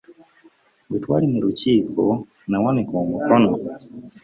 Bwe 0.87 0.97
twali 1.03 1.25
mu 1.31 1.39
lukiiko 1.45 2.03
nawanika 2.49 2.95
omukono. 3.03 3.51